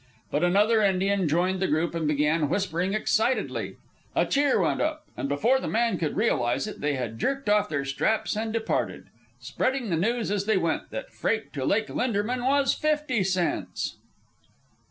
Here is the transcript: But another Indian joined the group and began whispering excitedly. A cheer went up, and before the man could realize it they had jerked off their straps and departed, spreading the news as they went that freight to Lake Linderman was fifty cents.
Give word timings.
But 0.31 0.43
another 0.43 0.81
Indian 0.81 1.27
joined 1.27 1.59
the 1.59 1.67
group 1.67 1.93
and 1.93 2.07
began 2.07 2.49
whispering 2.49 2.95
excitedly. 2.95 3.75
A 4.15 4.25
cheer 4.25 4.59
went 4.59 4.81
up, 4.81 5.03
and 5.15 5.29
before 5.29 5.59
the 5.59 5.67
man 5.67 5.99
could 5.99 6.15
realize 6.15 6.65
it 6.65 6.81
they 6.81 6.95
had 6.95 7.19
jerked 7.19 7.47
off 7.47 7.69
their 7.69 7.85
straps 7.85 8.35
and 8.35 8.51
departed, 8.51 9.05
spreading 9.39 9.91
the 9.91 9.95
news 9.95 10.31
as 10.31 10.45
they 10.47 10.57
went 10.57 10.89
that 10.89 11.13
freight 11.13 11.53
to 11.53 11.65
Lake 11.65 11.87
Linderman 11.89 12.43
was 12.43 12.73
fifty 12.73 13.23
cents. 13.23 13.97